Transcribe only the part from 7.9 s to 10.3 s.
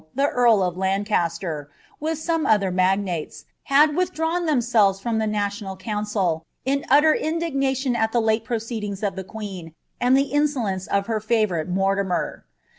at the late proceeding ef tbt (jueen, and